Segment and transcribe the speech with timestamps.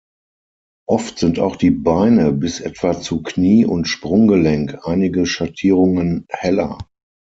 [0.89, 6.79] Oft sind auch die Beine bis etwa zu Knie- und Sprunggelenk einige Schattierungen heller.